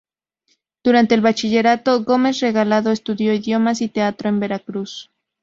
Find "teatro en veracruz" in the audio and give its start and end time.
3.87-5.11